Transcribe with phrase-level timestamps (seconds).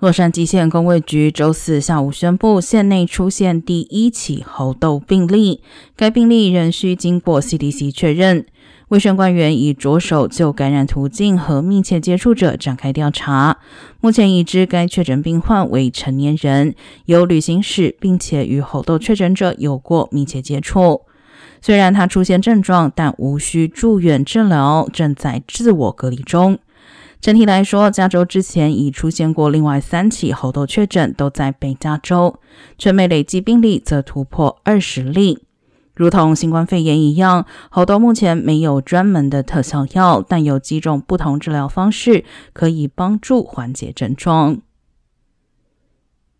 [0.00, 5.60] 洛杉矶县公卫局周四下午宣布，县内出现第一起猴痘病例，
[5.94, 8.46] 该病例仍需经过 CDC 确认。
[8.88, 13.58] 卫生官员已着手就感染途径和密切接触者展开调查。
[14.00, 16.74] 目前已知该确诊病患为成年人，
[17.04, 21.02] 有旅行史，并且与猴痘确诊者有过密切接触。
[21.60, 26.58] 虽然他出现症状，但无需住院治疗，正在自我隔离中。
[27.20, 32.40] 整体来说，加州之前已出现过另外三起猴痘确诊，都在北加州，
[32.78, 35.40] 全美累计病例则突破二十例。
[35.94, 44.62] 如同新冠肺炎一样，猴痘目前没有专门的特效药，但有几种不同治疗方式可以帮助缓解症状。